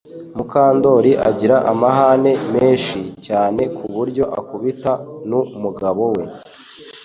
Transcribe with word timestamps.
mukandoli 0.35 1.11
agira 1.29 1.57
amahane 1.71 2.31
meshi 2.55 2.99
cyane 3.25 3.61
kuburyo 3.77 4.23
akubita 4.39 4.91
nu 5.29 5.39
mugabo 5.61 6.03
we 6.15 6.23